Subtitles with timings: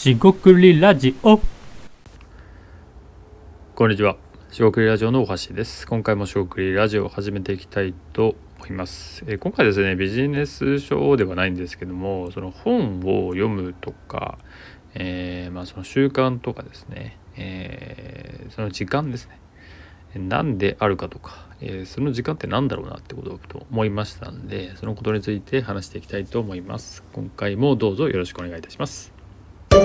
[0.00, 1.38] しごくりラジオ
[3.74, 4.16] こんにちは。
[4.50, 5.86] しごくりラジオのおはしです。
[5.86, 9.22] 今回もしごくりラジオを始めていきたいと思います。
[9.26, 14.38] えー今回ですね、ビジネス書ではないんですけども、その本を読むとか、
[14.94, 19.38] えーまあその習慣とかですね、えーその時間ですね。
[20.14, 27.04] 何であるかとか、えーその時間って何だろうなってことと思いましたんで、そのことについて話していきたいと思います。
[27.12, 29.19] 今回もどうぞよろしくお願いいたします。
[29.70, 29.78] は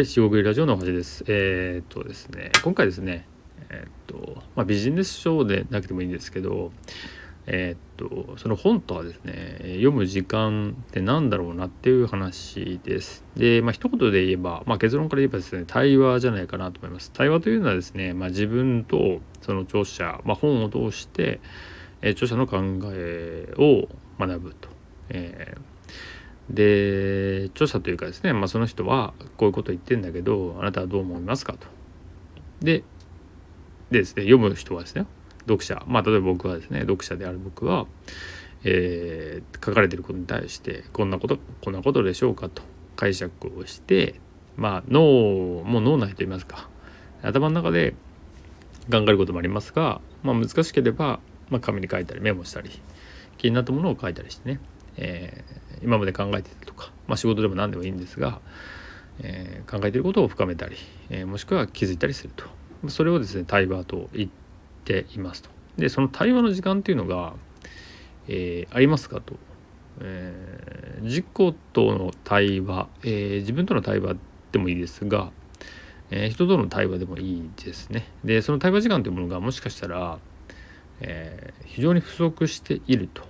[0.00, 1.22] い、四国ラジオのおはじです。
[1.28, 3.28] えーっとですね、今回ですね、
[3.70, 6.72] えーっと、まあ、ビジネス書でなくてもいいんですけど、
[7.46, 7.78] えーっ
[8.32, 13.22] と、その本とはですね、読む時間って何だろうなっていう話です。
[13.36, 17.12] で、まあ、一言で言えば、まあ、結論から言えばですね、対話じゃないかなと思います。
[17.12, 21.38] 対話というのはですね、まあ、自分とその著者、まあ、本を通して、
[22.04, 22.58] え著者の考
[22.92, 23.88] えを
[24.18, 24.68] 学ぶと。
[25.08, 25.54] え
[26.50, 31.66] で著者というかですね、まあ、その人はこういうこと言ってんだけどあなたはどう思いますかと。
[32.60, 32.84] で
[33.90, 35.06] でですね読む人はですね
[35.40, 37.86] 読者まあ例えば僕はですね読者である僕は、
[38.64, 42.60] えー書かれてることに対してこんなことこんなことでしょうかと
[42.96, 44.20] 解釈をして
[44.56, 45.00] まあ脳
[45.64, 46.68] もう脳内と言いますか
[47.22, 47.94] 頭の中で
[48.90, 52.70] 考えることもありますが、まあ、難しければ、まあ、紙に書いたりメモしたり
[53.38, 54.60] 気になったものを書いたりしてね、
[54.96, 58.40] えー今まで考えてたとか、まあ、仕事でも何でもいいんですが、
[59.20, 60.76] えー考えてることを深めたり、
[61.10, 62.44] えーもしくは気づいたりすると。
[62.88, 64.30] それをですね対話と言っ
[64.84, 65.50] ていますと。
[65.76, 67.34] でその対話の時間っていうのが、
[68.28, 69.34] えーありますかと、
[70.00, 71.26] えー自己
[71.72, 74.16] との対話、えー自分との対話
[74.52, 75.30] でもいいですが、
[76.10, 78.06] え人との対話でもいいですね。
[78.24, 80.18] でその対話時間というものがもしかしたら、
[81.00, 83.22] えー非常に不足していると。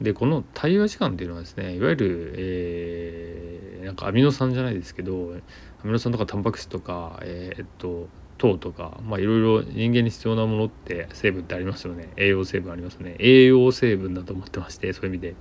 [0.00, 5.34] でこの対話時間っていうのはですねいわゆる、えーなんかアミノ酸じゃないですけど
[5.82, 12.08] アミノ酸とかタンパク質とかえーっと糖とかまあいろいろ人間に必要なものって成分ってありますよね。
[12.16, 13.16] 栄養成分ありますね。
[13.18, 15.34] 栄養成分だと思ってましてそういう意味で、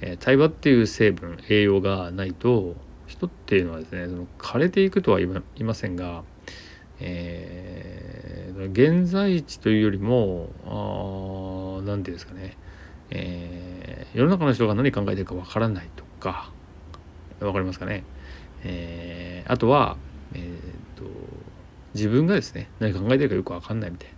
[0.00, 2.74] えー対話っていう成分栄養がないと
[3.06, 6.22] 人っていうのはですねその枯れていくとは言いませんが
[7.00, 8.07] えー
[8.66, 12.56] 現在地というよりもあーなんていうんですかね。
[13.10, 16.50] えー世の中の人が何考えてるかわからないとか
[17.40, 18.02] わかりますかね、
[18.64, 19.96] えーあとは、
[20.34, 21.04] えーと
[21.94, 24.14] 自分がですね何考えてるかよくわかんないみたいな。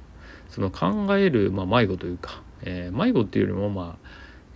[0.48, 4.08] その考える、まあ、迷子というか、えー迷子っていうよりもまあ、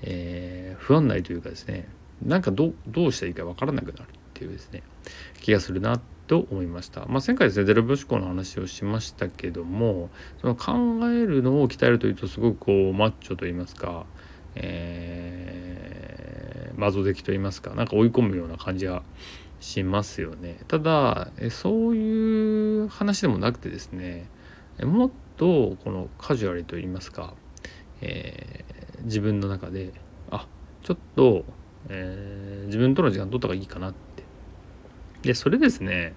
[0.02, 1.88] えー不安内というかですね
[2.22, 4.82] なんかどうどうしたらいいかわからなくなるっていうですね
[5.40, 7.06] 気がするなってと思いました。
[7.06, 10.72] まあ、前回ですねゼロ秒思考の話をしましたけどもその考
[11.08, 14.06] えるのを鍛えるというとすごくこうマッチョと言いますか、
[14.54, 19.02] えー、マゾ的と言いますかなんか追い込むような感じが
[19.60, 20.58] しますよね。
[20.68, 24.28] ただそういう話でもなくてですね
[24.82, 27.34] もっとこのカジュアルと言いますか、
[28.00, 28.74] えー
[29.04, 29.92] 自分の中で
[30.30, 30.46] あ
[30.82, 31.44] ちょっと、
[31.90, 34.03] えー自分との時間取った方がいいかなって
[35.26, 36.14] でそれですね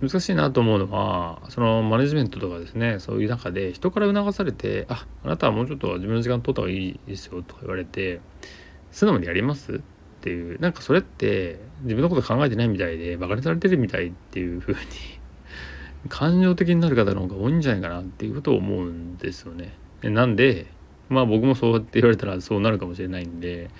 [0.00, 8.20] 難しいなと思うのはそのマネジメントとかですねそういう中で人から促されて「ああなたはもうちょっと自分の時間取った方がいいですよ」とか言われて
[8.92, 9.74] 素直にやります？
[9.74, 9.80] っ
[10.20, 14.80] ていうなんかそれって自分のこと考えてないみたいでバカにされてるみたいっていう風に
[16.08, 19.74] 感情的になる方の方が多いんじゃないかなっていうことを思うんですよね。
[20.02, 20.66] なんで
[21.08, 23.70] まあ僕もそうやって言われたらそうなるかもしれないんで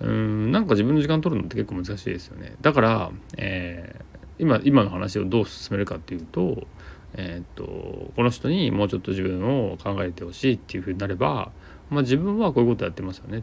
[0.00, 2.54] うんなんか自分の時間取るのって結構難しいですよね。
[2.60, 4.08] だから、えー
[4.40, 6.68] 今今の話をどう進めるかっていうと,、
[7.14, 7.64] えーっと
[8.14, 11.50] この人にもうちょっと自分を考えてほしいっていうふうになれば、
[11.90, 13.42] まあ、自分はこういうことやってますよねっ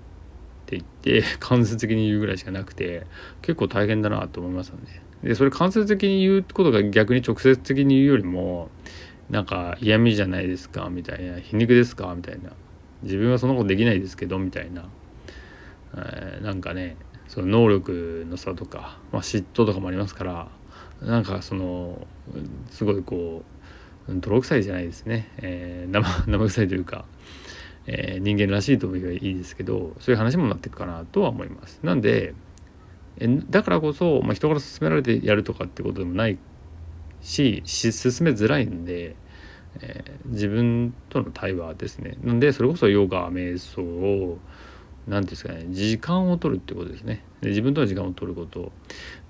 [0.67, 3.05] て言って間接的に言うぐらいしかなくて
[3.41, 5.01] 結構大変だなと思いますよね。
[5.21, 8.69] でそれ間接的に言うことが逆に直接的に言うよりも
[9.29, 12.51] なんか嫌味じゃないですかみたいな皮肉ですかみたいな
[13.03, 14.87] 自分はそんなことできないですけどみたいな、
[15.95, 16.97] えーなんかね
[17.27, 20.47] その能力の差とか、まあ、嫉妬とかもありますから
[21.01, 22.05] なんかその
[22.69, 23.43] すごいこ
[24.07, 27.05] う泥臭いじゃないですね、えー生 生臭いというか、
[27.87, 31.79] えー人間らしいとも言えばいいですけどそういう話もなっていくかなとは思います。
[31.83, 32.33] なんで
[33.17, 36.37] えだからこそ、まあ、人から勧められてやるとかってことでもない
[37.21, 39.15] しし進めづらいんで、
[39.81, 44.39] えー自分との対話ですねなんでそれこそヨガ瞑想を
[45.07, 47.23] 何ですかね時間を取るってことですね。
[47.41, 48.71] で自分との時間を取ること。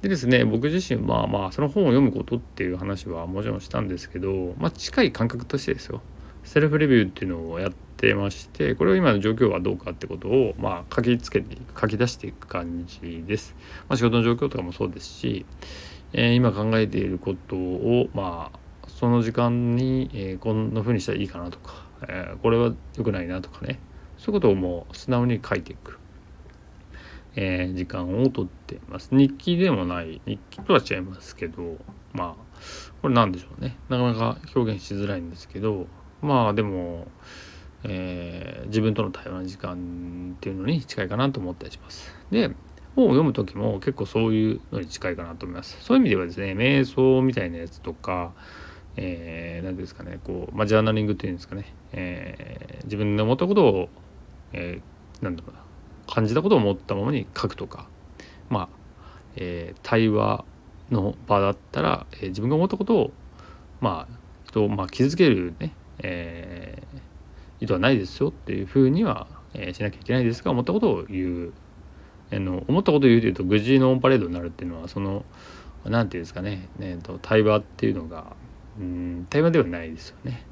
[0.01, 6.01] でですね僕自身まあまあその本を読むことっていう話はもちろんしたんですけど、まあ、近い感覚としてですよ。
[6.43, 13.55] セルフレビューっていうのをやってましてこれを今の状況はどうかってことをまあ書きつけていく書き出していく感じです。
[13.89, 15.45] まあ、仕事の状況とかもそうですし、
[16.13, 21.73] えー、今考えていることをまあその時間に、えー、こんな風にしたらいいかなとか、
[22.07, 23.79] えー、これは良くないなとかね。
[24.17, 25.99] そういうことをもう素直に書いていく、
[27.35, 29.09] えー、時間をとっています。
[29.11, 30.21] 日記でもない。
[30.25, 31.77] 日記とは違いますけど
[32.13, 32.55] まあ
[33.01, 33.77] これ何でしょうね。
[33.89, 35.87] なかなか表現しづらいんですけど
[36.21, 37.07] まあでも、
[37.83, 42.13] えー、自分との対話の時間っていうのに近いかなと思ったりします。
[42.31, 42.51] で
[42.95, 45.77] 本を読む時も結構そういうのに近いかなと思います。
[45.81, 48.33] そういう意味ではですね瞑想みたいなやつとか
[48.97, 53.89] えー、何ですかねこう、まあ、ジャーナリングっていうんですかね、えー、自分の思ったことを、
[54.53, 55.65] えー、なんだろうな。
[56.07, 57.87] 感じたことを思ったままに書くとか。
[58.49, 58.69] まあ、
[59.35, 60.45] えー、対話
[60.91, 63.11] の場だったら、えー、自分が思ったことを
[63.81, 71.53] まあ人を、まあ、傷つけるね、えー、意図はないですよっていうふうには、えー、しなきゃいけないですが思ったことを言う。
[72.33, 75.23] あの思ったことを言うというと愚痴のオンパレードになるっていうのはその
[75.83, 78.35] 何て言うんですかね、えーと対話っていうのが
[78.79, 80.43] うん対話ではないですよね。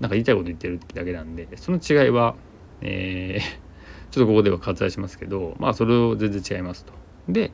[0.00, 2.36] なんか言いたいこと言ってるだけなんでその違いは、
[2.80, 3.42] えー、
[4.10, 6.92] ちょっとここでは割愛しますけどまあそれを全然違いますと。
[7.28, 7.50] で、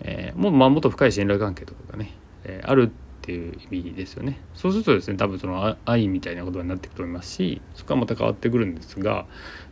[0.00, 2.14] えー、もうまあもっと深い信頼関係とかがね、
[2.44, 2.90] えー、あるっ
[3.22, 4.40] ていう意味ですよね。
[4.54, 9.26] そうするとですね多分その愛みたいなことになっていくと思いますしそこはまた変わってくるんですが、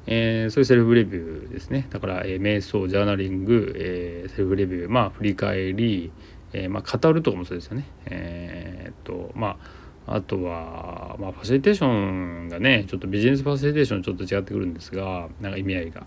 [0.06, 6.11] えー、そういうセルフレビューですねだから、えー、瞑想ジャーナリング、えー、セルフレビューまあ振り返り
[6.52, 7.84] えー、まあ、語るとかもそうですよね。
[8.06, 9.56] えー、っとまあ
[10.06, 16.06] あとは、まあ、ファシリテーションがねちょっとビジネスファシリテーションちょっと違ってくるんですがなんか意味合いが。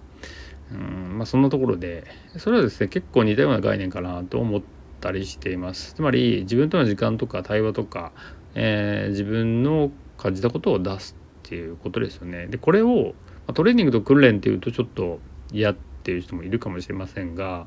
[0.71, 2.05] うんまあ、そんなところで
[2.37, 4.61] それはですね結構似たような概念かなと思っ
[5.01, 5.95] たりしています。
[5.95, 8.11] つまり自分との時間とか対話とか、
[8.53, 11.17] えー、自分の感じたことを出す
[11.47, 12.45] っていうことですよね。
[12.45, 13.15] でこれを
[13.55, 15.19] トレーニングと訓練っていうとちょっと
[15.51, 17.65] 嫌っていう人もいるかもしれませんが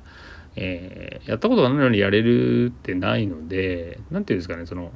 [0.57, 4.93] えー、やったことがないのにやれるってないので何て言うんですかねその、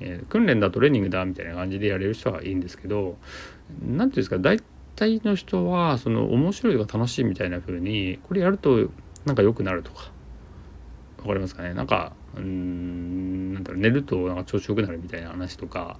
[0.00, 3.16] えー、訓練だトレーニングだみたいな感じでやれる人はいいんですけど
[3.80, 4.60] 何て言うんですか大
[4.96, 8.90] 体の人はその面白いとか楽しいみたいな風にこれやると
[9.24, 10.10] なんか良くなるとか
[11.18, 11.74] 分かりますかね？
[11.74, 15.98] なんかうんなんだろう寝るとなんか調子よくなるみたいな話とか、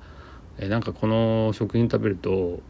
[0.58, 2.60] えー、なんかこの食品食べると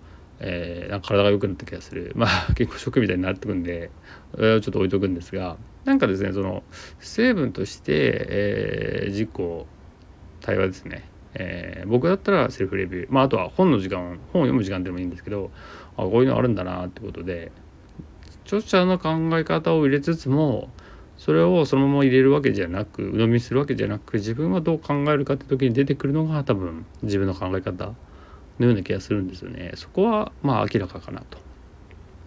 [0.43, 2.12] えー、なんか体が良くなった気がする。
[2.17, 3.91] まあ結構食みたいになってくんで
[4.35, 6.62] ちょっと置いとくんですがなんかですねその
[6.99, 9.31] 成分として、えー、自己
[10.41, 11.05] 対話ですね、
[11.35, 15.50] えー、僕だったらセルフレビューまああとは本の時間本を読む時間でもいいんですけど
[15.97, 17.53] あこういうのあるんだなってことで
[18.44, 20.71] 著者の考え方を入れつつも
[21.17, 27.93] それをそのまま入れるわけじゃなく鵜呑みするわけじゃなく自分はどう考えるかって時に出てくるのが多分自分の考え方
[28.59, 29.73] のような気がするんですよね。
[29.75, 31.38] そこはまあ明らかかなと。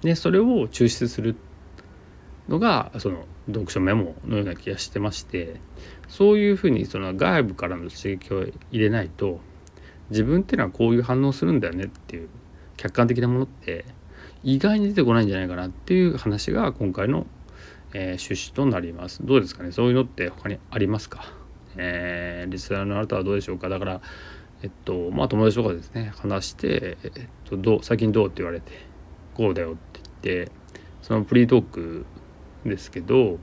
[0.02, 1.36] でそれを抽出する
[2.50, 5.60] のがその読書メモのような気がしてまして
[6.08, 9.40] そういうふうにその外部からの刺激を入れないと
[10.10, 12.30] 自分っていうのはこういう反応するんだよねっていう
[12.76, 13.86] 客観的なものって
[14.44, 17.26] 意外に出てこないんじゃないかなっていう話が今回の、
[17.94, 19.26] えー、趣旨となります。
[19.26, 19.72] どうですかね？
[19.72, 21.34] そういうのって他にありますか、
[21.78, 23.70] えー、リスナーのあなたはどうでしょうか？
[23.70, 24.02] だから
[24.62, 27.12] えっとまあ友達とかですね話して、えっ
[27.46, 28.72] と、どう最近どうって言われて
[29.34, 30.52] こうだよって言って
[31.02, 32.06] そのプリートーク
[32.64, 33.40] ですけど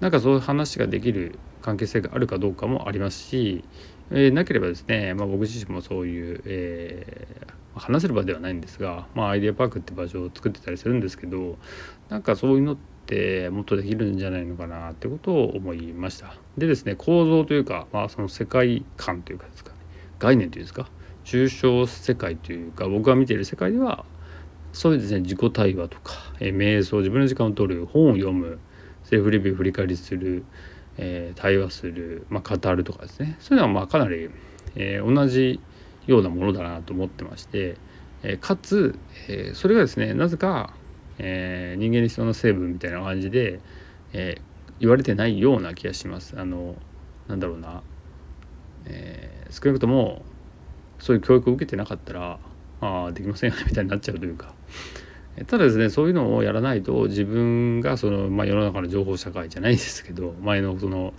[0.00, 3.64] なんかそういう話ができる関係性があるかどうかもありますし、
[4.10, 11.56] えー、なければですね、まあ、僕自身もそういう、えー、話せる場ではないんですが、まあ、アイデアパークって場所を作ってたりするんですけど
[12.10, 12.76] なんかそういうのっ
[13.06, 16.36] てもっとできるんじゃないのかなってことを思いました。
[16.58, 19.72] でですね構造というか、まあ、その世界観というかですか
[20.18, 20.88] 概念というんですか
[21.24, 24.04] 抽象世界というか僕が見ている世界では
[24.74, 28.58] そういうですね自己対話とか、えー、瞑想自分の時間を取る本を読む
[29.04, 30.44] セルフレビュー振り返りする、
[30.98, 34.28] えー、対話する、まあ、語るとかですねそういうのはまあかなり、
[34.74, 35.60] えー、同じ
[36.06, 37.78] ようなものだなと思ってまして、
[38.22, 40.74] えかつ、えそれがですねなぜか、
[41.16, 43.60] え人間に必要な成分みたいな感じで、
[44.12, 44.36] え
[44.80, 46.38] 言われてないような気がします。
[46.38, 46.76] あの
[47.26, 47.82] なんだろうな
[48.86, 50.22] えー、少なくとも
[50.98, 52.38] そういう教育を受けてなかったら
[53.06, 54.54] あできませんよねみたいになっちゃうというか。
[55.46, 61.12] ただですねそういうのをやらないと自分がその、まあ、世の中の情報社会じゃないですけど前のその、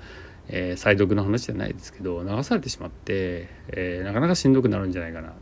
[0.48, 5.34] えー、再読の話じゃないですけど流されてしまって、えー、なかなかしんどくなるんじゃないかな。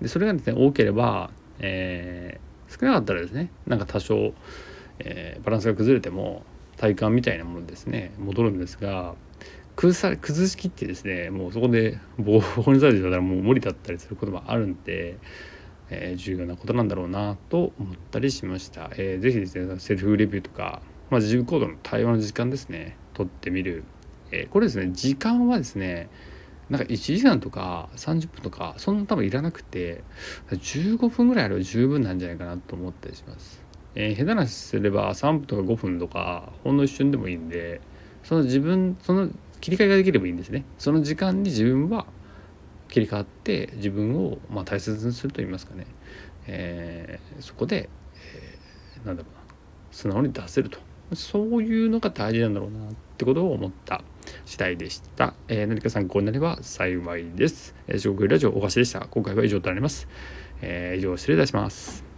[0.00, 4.32] でそれがですね多ければ、えー、少なかったらですねなんか多少、
[5.00, 6.44] え、バランスが崩れても
[6.76, 9.14] 体感みたいなものですね戻るんですが
[9.74, 15.18] 崩され崩しきってですねもうそこでボコボコにされてたらもう無理だったりすることもあるんで、
[16.00, 18.90] え、重要なことなんだろうなと思ったりしました。
[18.96, 23.84] えー、ぜひですねセルフレビューとか、まあ、自由行動の対話の時間ですね取ってみる、
[24.30, 26.08] えー、これですね時間はですね
[26.70, 30.02] なんか1時間とか30分とかそんな多分いらなくて
[30.50, 33.62] 15分ぐらいあれば十分なんじゃないかなと思ったりします。
[33.94, 37.80] えー、下手なしすれば3分とか5分とかほんの一瞬でもいいんで
[38.24, 39.28] その自分その
[39.60, 40.64] 切り替えができればいいんですね。
[40.78, 42.06] その時間に自分は
[42.94, 45.84] 切り替わって自分をまあ大切にすると言いますかね、
[46.46, 49.44] えー、そこで、えー、なんだろうな。
[49.90, 50.78] 素直に出せると。
[51.12, 54.04] そういうのが大事なんだろうなってことを思った。
[54.46, 59.08] 次第でした、えー、何か参考になれば幸いです、えー、四国ラジオ大橋でした。
[59.08, 60.06] 今回は以上となります、
[60.62, 62.13] えー、以上失礼いたします。